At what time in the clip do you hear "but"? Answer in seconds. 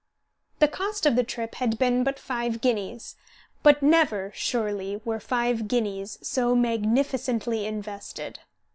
2.03-2.17, 3.61-3.83